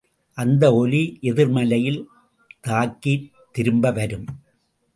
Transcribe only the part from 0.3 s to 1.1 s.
அந்த ஒலி